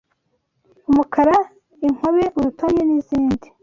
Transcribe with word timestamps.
umukara, 0.89 1.37
inkobe, 1.87 2.25
urutoni 2.37 2.81
n’izindi 2.89 3.47